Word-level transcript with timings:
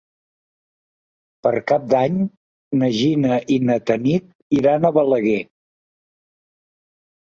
Per 1.47 1.51
Cap 1.73 1.85
d'Any 1.91 2.17
na 2.81 2.91
Gina 3.03 3.39
i 3.59 3.61
na 3.69 3.79
Tanit 3.93 4.35
iran 4.65 4.85
a 4.93 4.97
Balaguer. 5.01 5.41